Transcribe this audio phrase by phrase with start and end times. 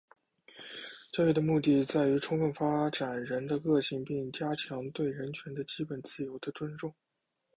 [1.13, 6.91] 教育的目的在于充分发展人的个性并加强对人权和基本自由的尊重。